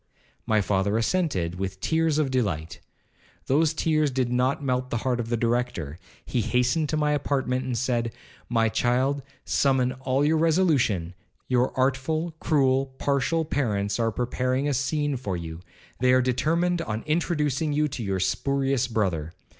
[0.47, 2.79] My father assented with tears of delight.
[3.45, 7.65] Those tears did not melt the heart of the Director; he hastened to my apartment,
[7.65, 8.11] and said,
[8.49, 11.13] 'My child, summon all your resolution,
[11.47, 17.71] your artful, cruel, partial parents, are preparing a scene for you,—they are determined on introducing
[17.71, 19.33] you to your spurious brother.'